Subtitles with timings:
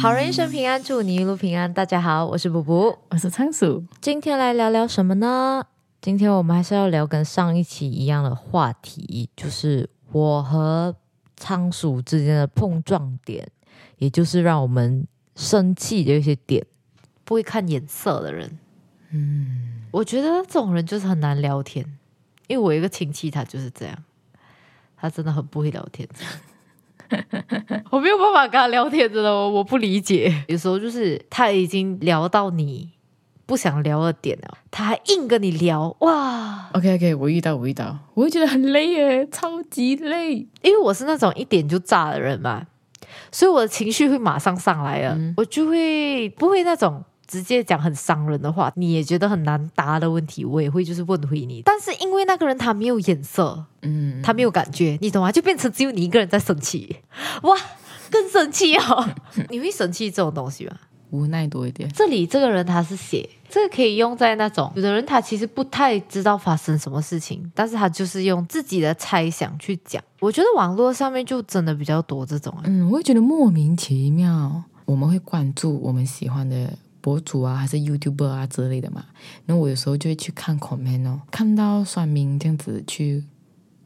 [0.00, 1.70] 好人一生平安，祝你一路平安。
[1.74, 3.84] 大家好，我是卜卜，我是仓鼠。
[4.00, 5.62] 今天来聊聊什么呢？
[6.00, 10.96] 今天我们还是要聊跟上一期一样的话题，就是我和
[11.36, 13.46] 仓鼠之间的碰撞点，
[13.98, 16.64] 也就是让我们生气的一些点。
[17.22, 18.58] 不会看眼色的人，
[19.10, 21.84] 嗯，我觉得这种人就是很难聊天。
[22.46, 24.02] 因为我一个亲戚，他就是这样，
[24.96, 26.08] 他真的很不会聊天。
[27.90, 30.44] 我没有办法跟他聊天，真的，我我不理解。
[30.48, 32.90] 有时候就是他已经聊到你
[33.46, 40.34] 不想聊的点了，他还硬跟你聊，哇！OK OK，我遇到我遇到，我会觉得很累耶，超级累。
[40.62, 42.66] 因为我是那种一点就炸的人嘛，
[43.32, 47.02] 所以我的情绪会马上上来了，我就会不会那种。
[47.30, 51.62] 直接讲很伤人的话，你也觉得很难答的问题，我也会就是问回你。
[51.64, 55.30] 但是因为那个人他没有眼色，嗯，他没有感觉，你懂吗？
[55.30, 56.96] 就变成只有你一个人在生气，
[57.42, 57.56] 哇，
[58.10, 59.08] 更生气哦！
[59.48, 60.72] 你会生气这种东西吗？
[61.10, 61.88] 无奈多一点。
[61.92, 70.02] 这里这个人他是写，这个可以用在那种有的人他其实不太知道发生什么事情，但是他就是用自己的猜想去讲。
[70.18, 74.64] 我觉得网络上面就真的比较多这种，嗯，我会觉得莫名其妙。
[74.86, 76.76] 我们会关注我们喜欢的。
[77.00, 79.04] 博主啊，还是 YouTuber 啊之类的嘛，
[79.46, 83.24] 那我有时候就会去看 comment 哦，看到算命这样子去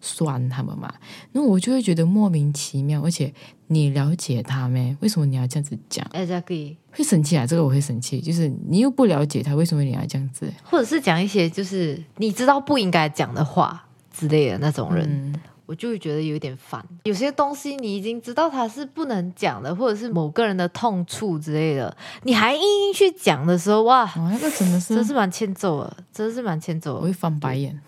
[0.00, 0.92] 算他们嘛，
[1.32, 3.32] 那我就会觉得莫名其妙，而且
[3.68, 4.96] 你了解他没？
[5.00, 10.52] 为什么你要这样子讲？Exactly，会生气啊，这个我会生气，就是你又不了解他，为什么你要这样子？
[10.62, 15.34] 或者是讲一些就是你知道不应该讲的话之类的那种人。
[15.66, 27.00] 我就会觉得有点烦，有些东西你已经知道它是不能讲的，或者是某个人的痛处之类的，你还硬硬去讲的时候，哇，那个真的是真是蛮欠揍的，真的是蛮欠揍的。
[27.00, 27.80] 我会翻白眼，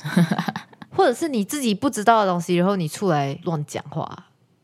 [0.91, 4.08] 或者是你自己不知道的东西，然后你出来乱讲话，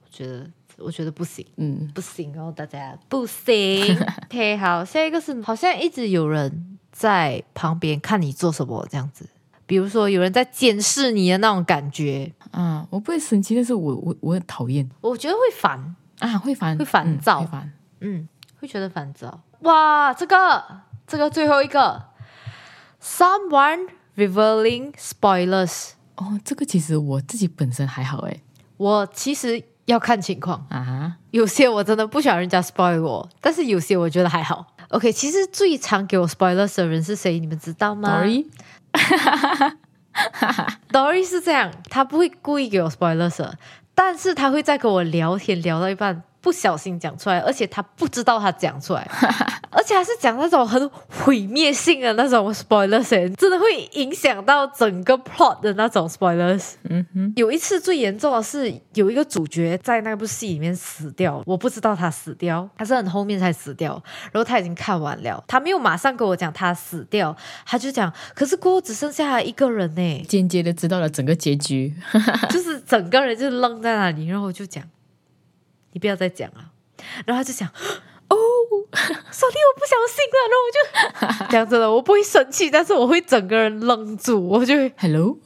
[0.03, 0.47] 我觉得
[0.79, 3.95] 我觉得不行，嗯，不行哦，大家不行。
[4.31, 9.27] OK，好，下一个是好像一直有人在旁边看你做什么这样子。
[9.67, 15.97] 比如说，有人在监视你的那种感觉，啊，我不会生气，但是我我我很讨厌，我觉得会烦。
[16.19, 18.29] 啊，会烦，会烦躁，会烦，嗯，
[18.61, 19.41] 会觉得烦躁。
[19.63, 20.65] 哇，这个
[21.05, 22.01] 这个最后一个
[23.03, 28.41] ，someone revealing spoilers，哦，这个其实我自己本身还好诶，
[28.77, 30.65] 我其实要看情况。
[30.71, 34.65] 啊，有些我真的不想人家 spoil 我，但是有些我觉得还好。
[34.93, 37.39] OK，其实最常给我 spoilers 的人是谁？
[37.39, 38.23] 你们知道吗
[40.93, 43.51] ？Dory，Dory 是这样，他不会故意给我 spoilers，
[43.95, 46.23] 但是他会在跟我聊天聊到一半。
[46.43, 49.09] 不小心讲出来，而且他不知道他讲出来，
[49.71, 56.73] 而且还是讲那种很毁灭性的那种 spoilers，真的会影响到整个 plot 的那种 spoilers。
[56.91, 64.03] 嗯哼，有一次最严重的是有一个主角在那部戏里面死掉，我不知道他死掉，他是很后面才死掉，
[64.33, 71.95] 然后他已经看完了，他没有马上跟我讲他死掉，他就讲，可是过后只剩下一个人呢，间接的知道了整个结局，
[72.51, 74.83] 就是整个人就愣在那里，然后我就讲。
[75.93, 76.71] 你不要再讲了，
[77.27, 77.69] 然后他就讲，
[78.29, 78.37] 哦，
[79.31, 80.69] 上帝，我不相信了，然后我
[81.39, 85.37] 就 讲真的，我不会生气，但是我会整个人愣住，我就会，Hello，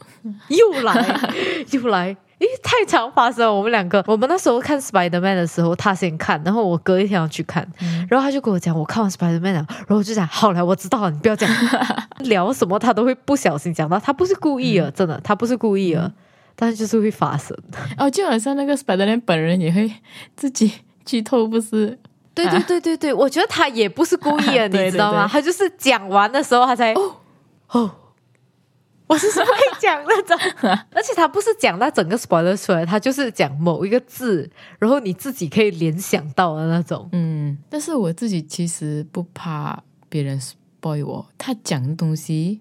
[0.48, 1.20] 又来，
[1.72, 3.52] 又来，诶，太常发生了。
[3.52, 7.66] 我们两个，我们那时候看 Spider Man 的时候，他先看，然后我隔一天要去看，
[8.08, 11.48] 然后他就跟我讲，我看完 Spider Man 了，然后我就讲，好了，我知道了，你不要讲，
[12.20, 16.12] 聊什么他都会不小心讲到，他不是故意的，真的，他不是故意的。
[16.58, 17.54] 但是就是会发生
[17.98, 19.92] 哦，就好像那个 Spiderman 本人也会
[20.34, 20.72] 自己
[21.04, 21.98] 剧透，不是？
[22.34, 25.28] 对对对对对，我觉得他也不是故意的，你知道吗？
[25.30, 27.16] 他就是讲完的时候他才哦
[27.68, 27.90] 哦，
[29.06, 29.46] 我是会
[29.80, 30.36] 讲那种，
[30.92, 37.08] 而且他不是讲那整个 spoiler 出来，他就是讲某一个字，然后你自己可以联想到的那种。
[37.12, 42.60] 嗯，但是我自己其实不怕别人 spoil 我，他讲的东西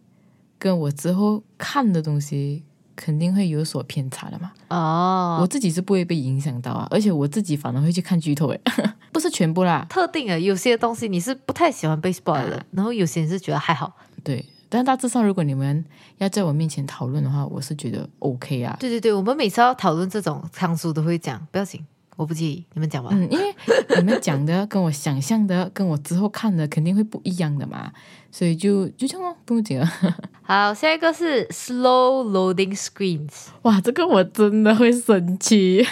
[0.58, 2.64] 跟我之后看的东西。
[2.96, 4.52] 肯定会有所偏差的嘛。
[4.70, 8.60] 哦，我自己是不会被影响到啊，而且我自己反而会去看剧透诶，
[9.12, 13.96] 不是全部啦，特定的有些东西你是不太喜欢被 spoil 的，然后有些人是觉得还好。
[14.24, 15.84] 对，但大致上如果你们
[16.18, 18.76] 要在我面前讨论的话，我是觉得 OK 啊。
[18.80, 21.86] 对对对，我们每次要讨论这种仓叔都会讲，不要紧。
[22.16, 23.10] 我不介意，你们讲吧。
[23.12, 23.54] 嗯，因为
[23.98, 27.92] 你们讲的跟我想象的，跟我之后看的肯定会不一样的嘛，
[28.32, 29.86] 所以就就这样哦，不用紧了。
[30.44, 33.48] 好，下一个是 slow loading screens。
[33.64, 35.86] 哇，这个我真的会生气，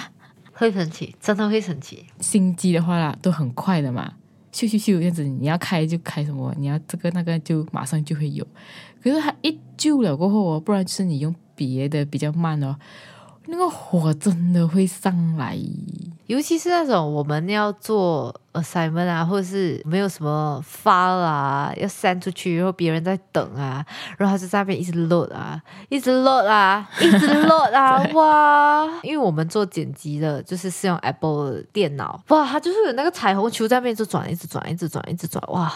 [0.52, 2.04] 会生气，真的会生气。
[2.20, 4.12] 新机的话啦，都很快的嘛，
[4.52, 8.46] 咻咻咻这样子，你要开就开什么，你要这个那个就马上就会有。
[9.02, 12.76] 可是它一旧了过后哦，不然就是你用别的比较慢哦。
[13.46, 15.58] 那个火真的会上来。
[16.26, 23.84] 尤其是那种我们要做 assignment 啊，或者是没有什么发啊，要 send 出去，然后别人在等啊，
[24.16, 28.88] 然后他就在那边一直 load 啊，一直 load 啊，一直 load 啊，哇！
[29.02, 35.72] 因为我们做剪辑的，就是是用 Apple 的电脑，哇，它就是有那个彩虹球在那边就转，一直转，一直转，一直转，哇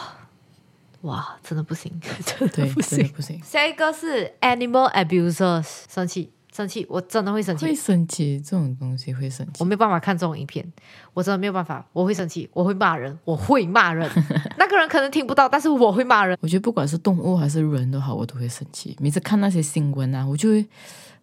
[1.01, 1.93] 哇，真的不行，
[2.25, 3.09] 真的对，不行。
[3.09, 7.75] 不行，下一个是 animal abusers，生气，生气，我真的会生气会。
[7.75, 9.65] 生气，这种东西会生气我。
[9.65, 10.65] 没有办法看这种影片，
[11.13, 14.09] 我真的没有办法，我会生气，我会骂人，我会骂人。
[14.57, 16.39] 那个人可能听不到，但是我会骂人。
[16.41, 18.97] 我觉得不管是动物还是人都好，我都会生气。
[19.01, 20.65] 每次看那些新闻啊，我就会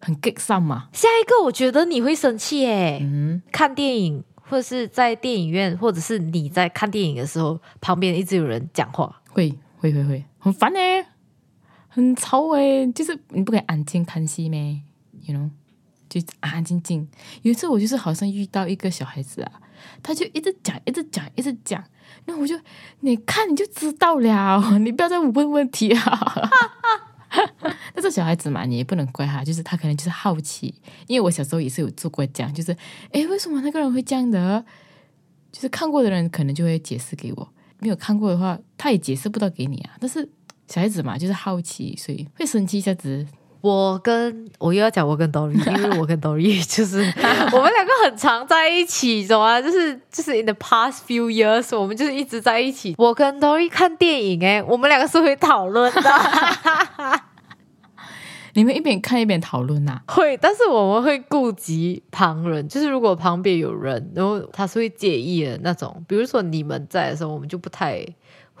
[0.00, 0.88] 很 get 上嘛。
[0.92, 10.78] 下一个，我觉得你会生气诶，嗯，看电影或者是在电影院，或者是你在看电影的时候，旁边一直有人讲话，会会会会，很烦呢、
[11.88, 14.82] 很吵诶、就是你不可以安静看戏咩
[15.24, 15.50] ？You know，
[16.08, 17.08] 就安安静静。
[17.42, 19.52] 有一次我就是好像遇到一个小孩子啊，
[20.02, 21.82] 他就一直讲，一直讲，一直讲，
[22.26, 22.58] 那我就
[23.00, 26.50] 你看你就知道了， 你不要再问问题啊。
[27.94, 30.74] 但是小孩子嘛，你也不能怪他，就是他可能就是好奇，
[31.06, 32.76] 因为我小时候也是有做过这样，就是
[33.12, 34.64] 诶，为什么那个人会这样的？
[35.50, 39.96] 就是看过的人可能就会解释给我，没有看过的话，他也解释不到给你啊。
[40.00, 40.28] 但是
[40.66, 43.26] 小孩子嘛，就是好奇，所以会生气一下子。
[43.62, 46.98] 我跟我又要讲我跟 Dory，因为我跟 Dory 就是
[47.52, 49.62] 我们两个很常在一起，懂吗？
[49.62, 52.94] 就是就是 in the past few years，我们就是一直在一起。
[52.98, 56.02] 我跟 Dory 看电影，诶，我们两个是会讨论的，
[58.54, 66.04] 你们一边看一边讨论呐、 会，但是我们会顾及旁人，就是如果旁边有人，然后他是会介意的那种。
[66.08, 68.04] 比如说你们在的时候，我们就不太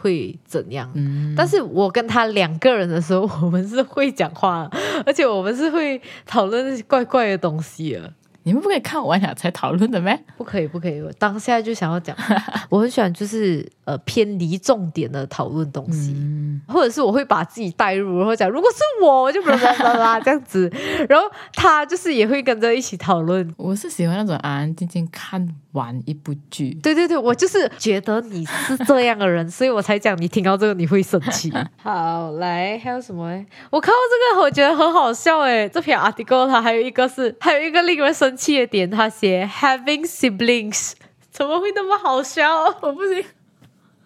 [0.02, 0.90] 会怎样。
[0.94, 4.68] 嗯，但是我跟他两个人的时候，我们是会讲话，
[5.06, 8.12] 而且我们是会讨论那些怪怪的东西的。
[8.44, 10.18] 你们不可以看完了才讨论的咩？
[10.36, 11.00] 不可以，不可以！
[11.00, 12.16] 我当下就想要讲，
[12.70, 20.70] 我很喜欢就是呃偏离重点的讨论东西，嗯，或者是我会把自己带入，然后讲如果是我，我就啦啦啦啦这样子，
[21.08, 23.52] 然后他就是也会跟着一起讨论。
[23.56, 26.74] 我是喜欢那种安安静静看完一部剧。
[26.82, 31.52] 对对对，我就是觉得你是这样的人，所以我才讲你听到这个你会生气。
[31.82, 33.22] 好，来还有什么？
[33.70, 40.92] 我看到这个我觉得很好笑诶，这篇 article 它还有一个是还有一个令人生气的点，他写 having siblings
[41.30, 42.64] 怎么会那么好笑？
[42.80, 43.24] 我不行，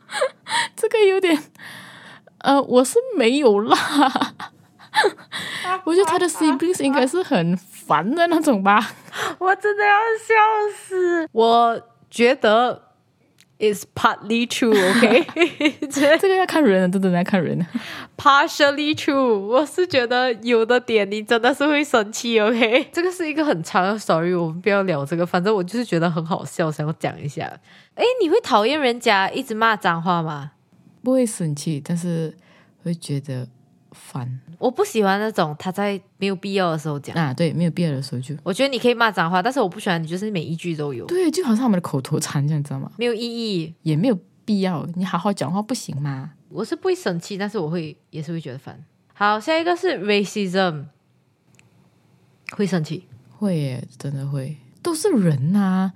[0.76, 1.42] 这个有点，
[2.38, 3.76] 呃，我是没有啦。
[5.84, 8.94] 我觉得他的 siblings 应该是很烦的那种吧。
[9.38, 10.34] 我真的要笑
[10.74, 11.28] 死！
[11.32, 12.85] 我觉得
[13.58, 15.24] is partly true，OK，
[15.90, 17.66] 这这个要看人的，真的要看人的。
[18.16, 19.38] partially true。
[19.38, 22.88] 我是觉得有的点你真的是会生气，OK。
[22.92, 25.24] 这个是一个很长的 story，我们不要聊这个。
[25.24, 27.44] 反正我就是觉得很好笑，想要讲一下。
[27.94, 30.52] 诶，你会讨厌人家一直骂脏话吗？
[31.02, 32.36] 不会生气，但是
[32.82, 33.46] 会觉得
[33.96, 37.16] 烦我不喜欢那种他在没有必要的时候讲。
[37.16, 37.32] 啊。
[37.34, 42.90] 对，没有必要的时候就我觉得你可以骂脏话，但是我不喜欢你就是每一句都有，对，就好像我们的口头禅这样，知道吗？
[42.96, 43.74] 没有意义。
[43.82, 46.32] 也没有必要，你好好讲话不行吗？
[46.48, 48.84] 我是不会生气，但是我会也是会觉得烦。
[49.12, 50.84] 好，下一个是 racism，
[52.50, 53.08] 会生气。
[53.38, 55.92] 会耶，真的会，都是人呐、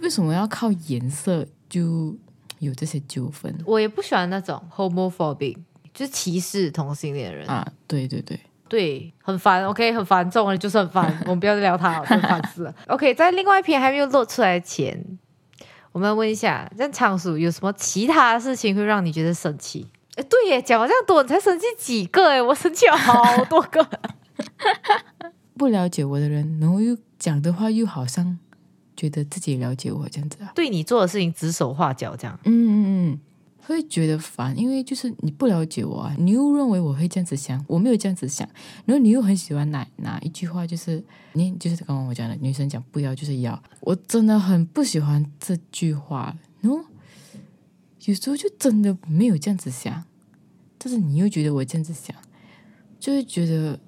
[0.00, 2.16] 为什么要靠颜色就
[2.58, 5.56] 有这些纠纷我也不喜欢那种 homophobic，
[5.94, 7.46] 就是歧视同性恋人。
[7.48, 7.66] 啊？
[7.86, 9.66] 对对对，对，很烦。
[9.66, 11.04] OK，很烦，这种人就是很烦。
[11.26, 12.74] 我们不要再聊他了，真的烦死了。
[12.88, 15.18] OK，在另外一篇还没有露出来前，
[15.92, 19.88] 我们问一下，像仓鼠有什么其他事情会让你觉得生气？
[20.16, 22.28] 哎，对耶，讲了这样多，你才生气几个？
[22.28, 23.86] 哎，我生气了好多个。
[25.56, 28.38] 不了解我的人，然后又讲的话又好像
[28.96, 32.38] 觉得自己了解我这样子啊，对你做的事情指手画脚，这样。
[32.44, 33.20] 嗯嗯嗯，
[33.64, 38.48] 会觉得烦，因为就是你不了解我啊，你又认为我会这样子想，我没有这样子想，
[38.84, 41.02] 然后你又很喜欢哪哪一句话，就是
[41.32, 46.84] 你就是刚刚我讲的，女生讲不要就是要，我真的很不喜欢这句话，然后
[48.04, 50.04] 有时候就真的没有这样子想，
[50.76, 52.16] 但是你又觉得我这样子想，
[52.98, 53.78] 就会觉得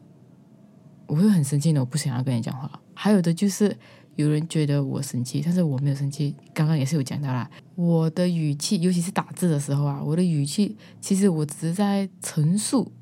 [1.07, 2.81] 我会很生气的，我不想要跟你讲话。
[2.95, 3.77] 还有的就是
[4.17, 6.35] 有人觉得我生气，但是我没有生气。
[6.53, 12.93] 刚刚也是有讲到啦，我的语气，尤其是打字的时候啊，我的语气其实我只是在陈述，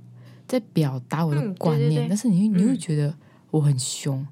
[0.46, 3.14] 在表达我的观念，对对但是你你会觉得
[3.50, 4.26] 我很凶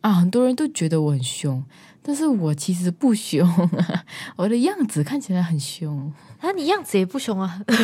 [0.00, 1.64] 啊，很多人都觉得我很凶，
[2.02, 3.48] 但是我其实不凶，
[4.36, 6.12] 我的样子看起来很凶。
[6.40, 7.76] 啊，你样子也不凶啊， 但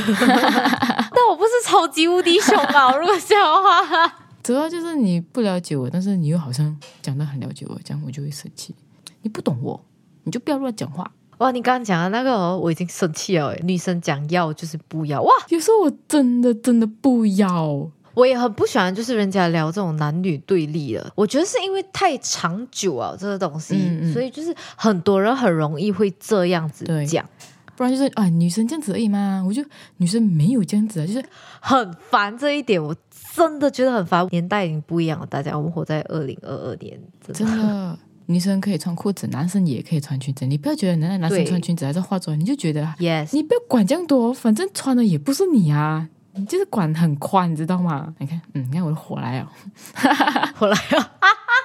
[1.29, 2.97] 我不是超级无敌凶啊！
[2.97, 8.75] 如果这样的话，主要就是你不了解我，但是你又好像讲的很了解我，这样我就会生气。
[9.23, 9.83] 你不懂我，
[10.25, 11.11] 你就不要乱讲话。
[11.39, 13.61] 哇，你刚刚讲的那个哦，我已经生气了诶。
[13.65, 17.91] 女生讲要就是不要哇，有时候我真的真的不要。
[18.13, 21.11] 我也很不喜欢，就是人家聊这种男女对立了。
[21.17, 27.29] 我觉得是因为太长久啊，这个东西，嗯嗯所以就是很多人很容易会这样子对讲，
[27.75, 29.43] 不然就是啊，女生这样子而已嘛。
[29.45, 29.65] 我就
[29.97, 31.25] 女生没有这样子啊，就是
[31.61, 32.95] 很烦这一点，我
[33.35, 34.27] 真的觉得很烦。
[34.31, 37.99] 年代已经不一样了，大家，我们活在二零二二年，真真的。
[38.27, 40.47] 女生可以穿裤子，男生也可以穿裙子。
[40.47, 48.15] 你不要觉得男男生穿裙子还是化妆，你就觉得 Yes，你不要管这样多，反正穿的也不是你啊，你就是管很宽，你知道吗？
[48.19, 49.53] 你看，嗯，你看我的火来了，
[50.57, 51.13] 火来了，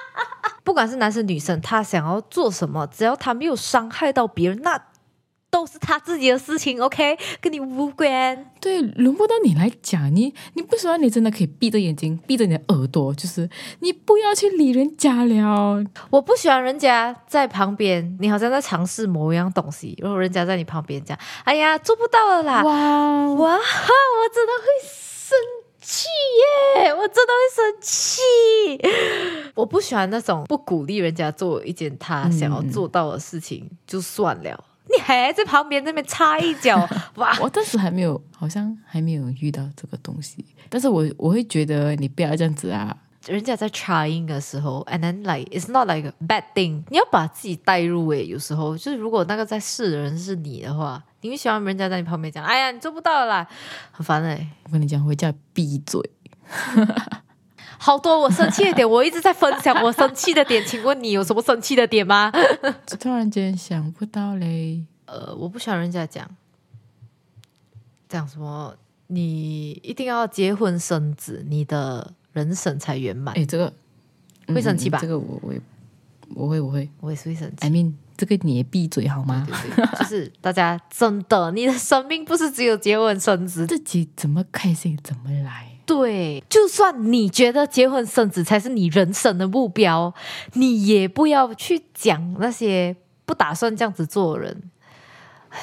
[0.62, 4.78] 不管是男生女生，他想要做什么，只要他没有伤害到别人，那
[5.60, 8.50] 都是他自己的事情，OK，跟你无关。
[8.58, 13.46] 对，轮不到你来讲，你你不喜欢，你真的可以闭着眼睛，闭着你的耳朵，就是
[13.80, 15.84] 你不要去理人家了。
[16.08, 22.72] 我不喜欢人家在旁边，你好像在尝试某一样东西，然后人家在你旁边讲：“哎呀，做不到了啦！”哇，
[23.34, 25.36] 哇，我真的会生
[25.82, 26.06] 气
[26.78, 26.94] 耶！
[26.94, 28.22] 我真的会生气。
[29.54, 34.64] 我不喜欢那种不鼓励人家做一件他想要做到的事情，就算了。
[34.94, 37.36] 你还在旁边那边插一脚， 哇！
[37.40, 42.96] 我当时还没有，好像还没有遇到这个东西，但是我我会觉得你不要这样子啊。
[43.26, 48.24] 人家在 trying 的时候，and then like it's not like a bad thing，你要把自己带入诶。
[48.24, 53.46] 有时候就是如果那个在试的人是你的话，你会喜欢人家在你旁边讲：“哎呀，你做不到了啦，
[53.92, 54.48] 很烦诶。
[54.64, 56.00] 我跟你讲，回家闭嘴。
[57.82, 62.30] 好多我生气的点，我一直在分享我生气的点，请问你有什么生气的点吗？
[63.00, 66.28] 突然间想不到嘞，呃，我不喜欢人家讲
[68.06, 73.34] 讲什么，你一定要结婚生子，你的人生才圆满。
[73.34, 73.72] 哎，这个
[74.48, 75.60] 会生气吧嗯这个我我也
[76.34, 77.66] 我会我会我也是会生气。
[77.66, 79.46] ，I mean，这个你也闭嘴好吗？
[79.48, 83.66] 对对， 就是大家真的，你的生命不是只有结婚生子。
[83.66, 85.78] 自己怎么开心怎么来。
[85.86, 90.12] 对，就算你觉得结婚生子才是你人生的目标，
[90.52, 94.70] 你也不要去讲那些不打算这样子做的人。
[95.48, 95.58] 唉，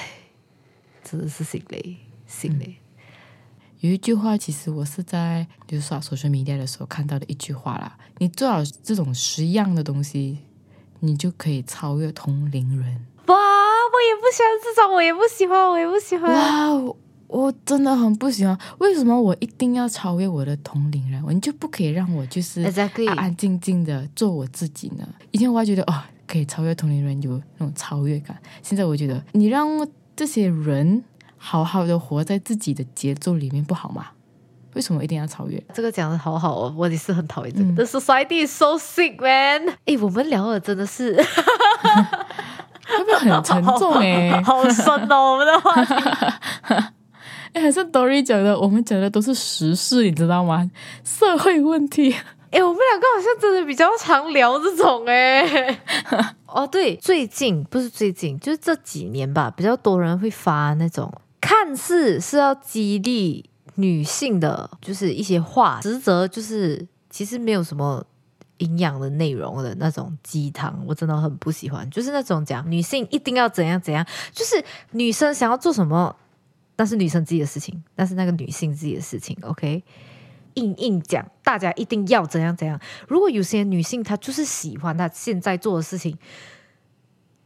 [1.04, 2.78] 真的是心累，心累。
[3.82, 7.96] 有一句话，其实我是在就是刷 social media 的时候看到的一句话啦。
[8.18, 10.40] 你做好这种十样的东西，
[11.00, 13.06] 你就可以超越同龄人。
[13.28, 16.34] 哇，我也不喜欢这种，我也不喜欢，我也不喜欢。
[16.34, 18.58] 哇，我我真的很不喜欢。
[18.78, 21.22] 为什么我一定要超越我的同龄人？
[21.30, 25.08] 你就不可以让我就是安安静静的做我自己呢？
[25.32, 28.38] 以前我还觉得哦，可以超越同龄人，有那种超越感。
[28.64, 29.68] 现在我觉得，你让
[30.16, 31.04] 这些人
[31.36, 34.08] 好好的活在自己的节奏里面，不好吗？
[34.78, 35.62] 为什么一定要超越？
[35.74, 37.70] 这个讲的好好哦，我也是很讨厌这个。
[37.72, 39.76] 嗯 The society is so sick, man。
[39.86, 41.24] 哎，我们聊的真的是会
[43.04, 45.96] 不会很沉重哎、 好深哦，我们的话题。
[47.54, 50.70] 哎，还是 Dory 讲的，我们讲的都是时事，你知道吗？
[51.04, 52.16] 社会问题。
[52.52, 55.80] 哎、我们两个好像真的比较常聊这种哎、
[56.46, 68.06] 哦，对，最近不是最近，就是这几年吧，比较多人会发那种看似是要激励女性的，就是一些话，实则就是其实没有什么
[68.58, 71.90] 营养的内容的那种鸡汤，我真的很不喜欢。
[71.90, 76.16] 就是那种讲女性一定要怎样怎样，就是女生想要做什么，
[76.76, 79.84] 那是女生自己的事情，那是那个女性自己的事情，OK。
[80.56, 82.80] 硬硬讲，大家一定要怎样怎样。
[83.08, 86.18] 如果有些女性她就是喜欢她现在做的事情，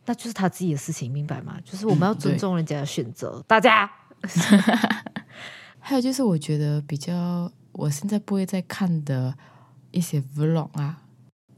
[0.05, 1.57] 那就是她自己的事情，明白吗？
[1.65, 3.43] 就是我们要尊重人家的选择。
[3.45, 3.91] 大家
[5.81, 9.35] 还有就是，我觉得比较我现在不会再看的
[9.89, 11.01] 一些 vlog 啊，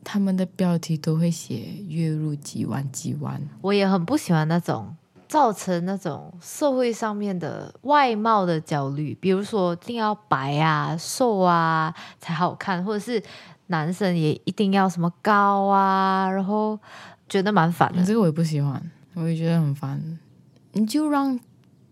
[0.04, 3.40] 他们的标题都会写月入几万几万。
[3.62, 4.96] 我也很不喜欢那种
[5.28, 13.22] 造成那种社会上面的外貌的焦虑，比如说一定要白啊、瘦啊才好看，或者是
[13.68, 16.80] 男生也一定要什么高啊，然后
[17.28, 18.04] 觉得蛮烦的。
[18.04, 20.20] 这个我也不喜欢，我也觉得很烦。
[20.74, 21.40] 你就让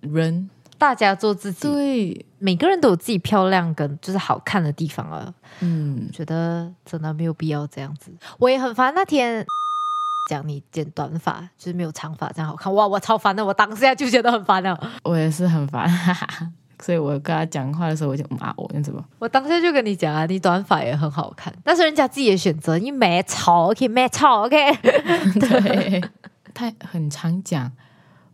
[0.02, 0.50] 人
[0.82, 5.32] 大家做自己，对，每个人都有自己漂亮跟就是好看的地方啊。
[5.60, 8.12] 嗯，觉得真的没有必要这样子。
[8.40, 9.46] 我也很烦那天
[10.28, 14.76] 讲你剪短发，就是没有长发这样好看，哇，我超烦的，我当下就觉得很烦了。
[15.04, 16.52] 我也是很烦，哈哈。
[16.82, 19.06] 所以我跟他讲话的时候，我就骂我，这样子吧。
[19.20, 24.74] 我当下就跟你讲啊，你短发也很好看，但是人家自己的选择，你没吵，OK，没吵，OK。
[25.40, 26.02] 对，
[26.56, 27.72] 他很常讲，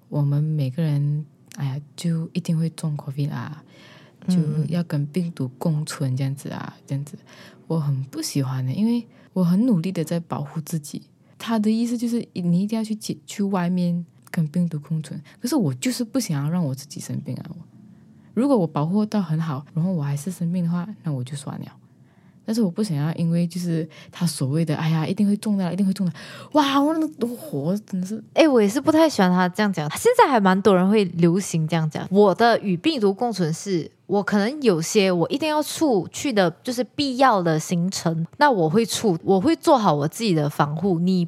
[0.08, 1.26] 我们每个人，
[1.58, 3.64] 哎呀，就一定会中 COVID 啊。
[4.28, 4.36] 就
[4.68, 7.18] 要跟病毒共存这样子啊，这样子
[7.68, 11.04] 我很不喜欢的，因为我很努力的在保护自己。
[11.38, 17.52] 他的意思就是你一定要去去去外面跟病毒共存，可是我就是不想要让我自己生病啊。
[18.34, 21.66] 如果我保护到很好，然后我还是生病的话，那我就算了。
[22.48, 26.14] 但是我不想要，因为就是他所谓的“哎呀，一定会中的，一定会中的”，
[26.54, 29.86] 哇，我那个火真的是，哎，我也是不太喜欢他这样讲。
[29.98, 32.08] 现在还蛮多人会流行这样讲。
[32.10, 41.00] 我的与病毒共存是，我可能有些我一定要出去的，就是必要的行程，那我会出，我会做好我自己的防护。
[41.00, 41.28] 你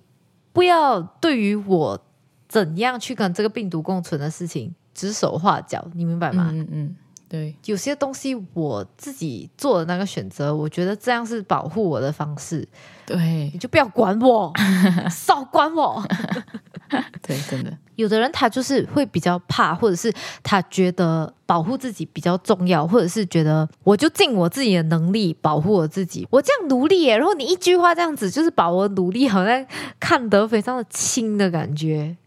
[0.53, 2.01] 不要对于我
[2.47, 6.49] 怎样去跟这个病毒共存的事情指手画脚，你明白吗？
[6.53, 6.95] 嗯嗯。
[7.29, 12.67] 对，有些东西我自己做的那个选择，我觉得这样是保护我的方式。
[13.05, 14.51] 对，你就不要管我，
[15.11, 16.03] 少管我。
[17.21, 27.15] 对，真的，有的人他就是会比较怕，或者是他觉得保护自己比较重要，或者是觉得我就尽我自己的能力保护我自己，我这样努力耶。
[27.15, 29.63] 然后你一句话这样子，就是把我努力好像
[29.99, 32.17] 看得非常的轻的感觉。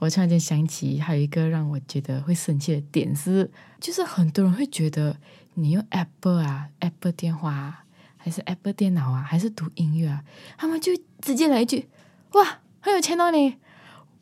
[0.00, 3.50] 我突然间想起，还有一个让我觉得会生气的点是，
[3.84, 5.14] 就是很多人会觉得
[5.52, 7.84] 你用 Apple 啊、Apple 电话啊，
[8.16, 10.24] 还是 Apple 电脑啊，还是读音乐啊，
[10.56, 11.86] 他们就直接来一句
[12.32, 13.58] ：“哇，很有钱哦你！”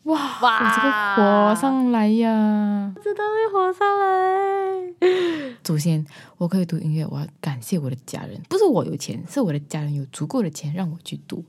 [0.02, 4.94] 哇哇，这个火上来呀，真的会火上来。
[5.64, 6.04] 首先，
[6.38, 11.44] 我可以读音乐，我要感谢我的家人，不是我有钱，是我的家人有足够的钱让我去读。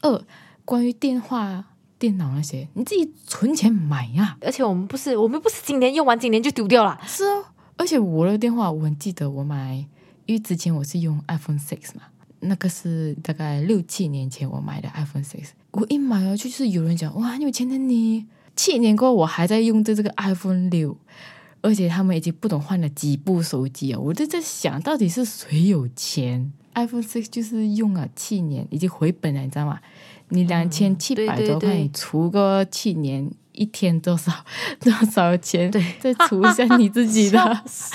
[0.00, 0.24] 二，
[0.64, 1.66] 关于电话。
[1.98, 4.36] 电脑那些，你自己存钱买呀！
[4.40, 6.96] 而且我们不是，我们不是今年用完，今年就丢掉了。
[7.04, 7.44] 是哦，
[7.78, 9.76] 而且我的电话，我很记得我买，
[10.26, 12.02] 因为之前我是用 iPhone Six 嘛，
[12.40, 15.52] 那个是大概六七年前我买的 iPhone Six。
[15.70, 18.26] 我一买了，就是有人讲哇，有钱的你。
[18.56, 20.96] 七年过后，我还在用着这个 iPhone 六，
[21.60, 23.98] 而且他们已经不懂换了几部手机啊！
[24.00, 29.80] 我就在想到底是谁有钱？iPhone Six 就是用了七年，已经回本了，你知道吗？
[30.30, 34.32] 你两千七百多块，你除个七年，一天多少
[34.80, 35.70] 多少钱？
[35.70, 37.40] 对，再除一下你自己的。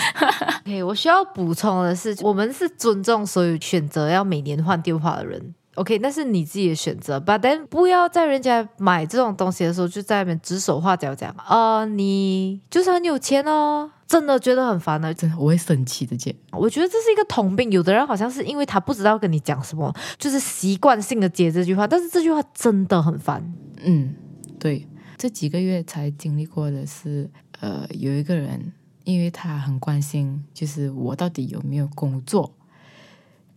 [0.64, 5.54] OK，我需要补充的是，我们是尊重所有选择要每年换电话的人。
[5.76, 13.90] OK，那是你自己的选择，But then 不要在人家买这种东西的时候就在那边指手画脚讲啊，你就是很有钱哦。
[14.06, 16.16] 真的觉得很烦的，真的我会生气的。
[16.16, 17.72] 姐，我觉得这是一个通病。
[17.72, 21.88] 有的人好像是因为他不知道跟你讲什么，就是习惯性的接这句话。
[21.88, 23.44] 但是这句话真的很烦。
[23.84, 24.14] 嗯，
[24.60, 28.74] 对，这几个月才经历过的是，呃，有一个人，
[29.04, 32.54] 因为他很关心，就是我到底有没有工作。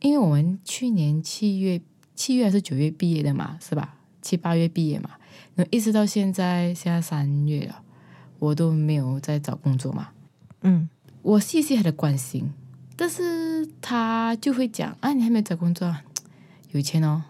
[0.01, 1.81] 因为我们去年七月、
[2.15, 3.97] 七月还是九月毕业的嘛，是吧？
[4.21, 5.11] 七八月毕业嘛，
[5.55, 7.83] 那一直到现在，现在三月了，
[8.39, 10.09] 我都没有在找工作嘛。
[10.63, 10.89] 嗯，
[11.23, 12.53] 我谢谢他的关心，
[12.95, 15.97] 但是他就会讲啊，你还没有找工作，
[16.73, 17.23] 有钱哦，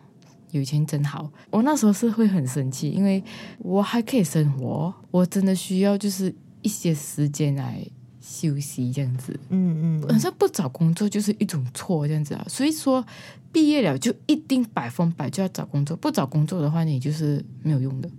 [0.57, 1.31] 有钱真好。
[1.51, 3.23] 我那时候是会很生气，因为
[3.59, 7.87] 我还可以生活，我真的需要就是一些时间来
[8.21, 9.39] 休息这样子。
[9.51, 12.45] 嗯嗯，好像不找工作就是一种错这样子啊。
[12.49, 13.05] 所以说，
[13.53, 18.11] 毕业了就一定百分百就要找工作，不找工作的话，你就是没有用的。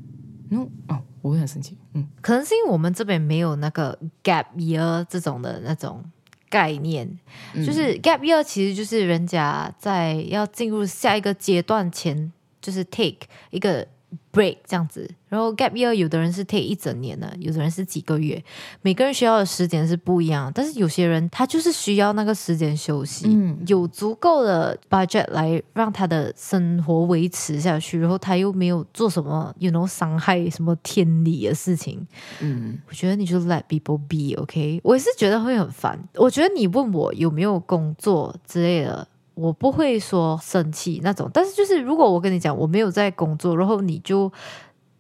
[0.50, 1.02] no 哦。
[1.24, 6.02] 我会很生气，嗯，可能是因为我们这边没有那个 gap year 这种的那种
[6.50, 7.20] 概念，
[7.56, 12.32] 就是 gap year 其实就是人家在要进入下一个阶段前，
[12.62, 13.88] 就是 take 一个。
[14.32, 18.42] Break 这样子，然后 gap year 有的人是 take 一整年的，有的人是几个月，
[18.82, 20.52] 每个人需要的时间是不一样。
[20.54, 32.06] 但是有些人他就是需要那个时间休息，嗯，有足够的 budget 来让他的生活维持下去，然后他又没有做什么 you know 伤害什么天理的事情，
[32.40, 36.00] 嗯，我觉得你就 let people be，OK，我也是觉得会很烦。
[36.16, 39.08] 我觉得你问我有没有工作之类的。
[39.38, 44.32] 我不会说生气那种，但是就是如果我跟你讲我没有在工作，然后你就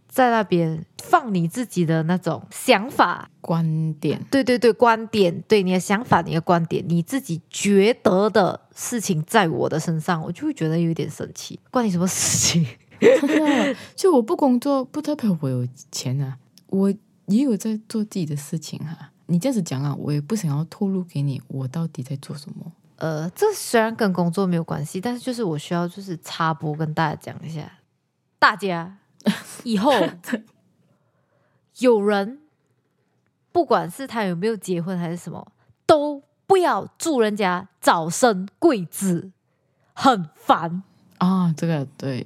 [0.08, 11.60] 在那边放你自己的那种想法、观点，对对对，观点，对你的想法、你的观点，你自己觉得的事情，在我的身上，我就会觉得有点生气。
[11.72, 12.66] 关你什么事情？
[13.96, 16.94] 就我不工作，不代表我有钱啊，我
[17.26, 19.12] 也有在做自己的事情哈。
[19.28, 22.72] 你这样子讲啊，我也不想要透露给你，我到底在做什么。
[22.98, 27.72] 呃，这虽然跟工作没有关系，但是就是我需要就是插播跟大家讲一下，
[28.40, 28.98] 大家
[29.64, 29.92] 以后
[31.80, 32.40] 有人
[33.52, 35.52] 不管是他有没有结婚还是什么，
[35.86, 39.32] 都不要祝人家早生贵子，
[39.94, 40.84] 很烦
[41.18, 41.54] 啊！
[41.58, 42.26] 这个对，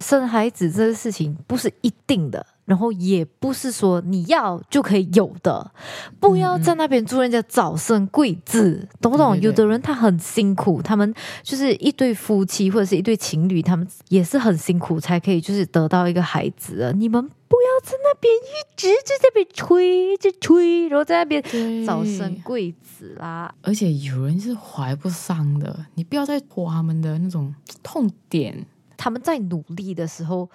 [0.00, 2.46] 生孩子这个事情不是一定的。
[2.64, 5.72] 然后也不是说你要就可以有的，
[6.20, 9.38] 不要在那边祝人家早生贵子，懂不懂？
[9.40, 16.92] 有的人他很辛苦，他们就是一对夫妻或者是一对情侣，他们也是很辛苦才可以就是得到一个孩子的。
[16.92, 21.42] 你们不要在那边一直在那边吹，一直吹，然后在那边
[21.84, 23.52] 早生贵子啦。
[23.62, 28.66] 而且有人是怀不上的，你不要再拖他们的那种痛点。
[29.02, 30.48] 他们在努力的时候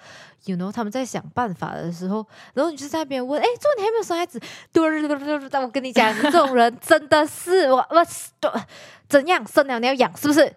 [0.46, 4.40] ，you know，他们在想办法的时候，然后你就在那边问，哎，做你还没有生孩子？
[4.72, 4.82] 对，
[5.60, 8.02] 我跟你讲，这种人真的是 我我
[9.06, 10.50] 怎样生了你要养是不是？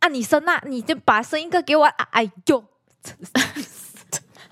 [0.00, 2.08] 啊，你生那你就把生一个给我啊！
[2.10, 2.64] 哎呦，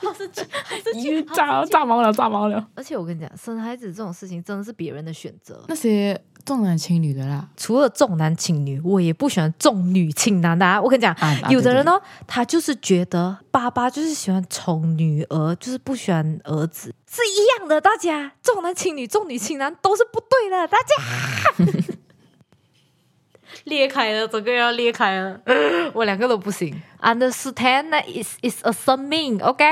[0.07, 2.65] 好生气，好生气，炸炸毛了，炸毛了！
[2.75, 5.65] 而且我跟你讲，生孩子这种事情真的是别人的选择。
[5.69, 10.81] 那些重男轻女的啦，除了重男轻女，我也不喜欢重女轻男的、啊。
[10.81, 17.81] 我跟你讲，啊啊有的人对呢，他就是觉得爸爸就是喜欢宠女儿，就是不喜欢儿子，是一样的。
[17.81, 20.69] 大家重男轻女、重女轻男都是不对的。
[20.69, 21.65] 大家
[23.67, 25.41] 裂开了，整个要裂开了，
[25.93, 26.81] 我两个都不行。
[27.01, 29.65] Understand that is is a 生命，OK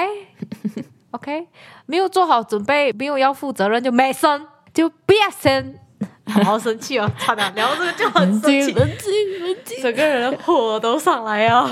[1.13, 1.47] OK，
[1.87, 5.79] 没有做好准备，没有要负责任就没生，就不要生。
[6.27, 7.11] 好生气哦！
[7.19, 9.83] 差点聊这个就很生气，冷静冷静。
[9.83, 11.65] 整个人火都上来啊。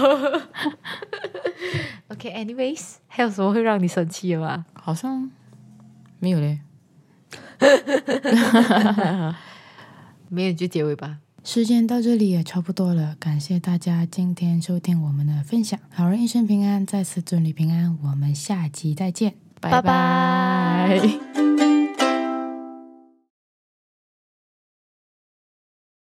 [2.09, 4.67] OK，anyways，、还有什么会让你生气的吗？
[4.75, 5.31] 好像
[6.21, 6.61] 没有嘞。
[10.29, 11.17] 没有就结尾吧。
[11.45, 15.79] 时间到这里也差不多了，感谢大家今天收听我们的分享。
[15.91, 21.01] 好人一生平安，再次祝你平安，我们下集再见，拜拜。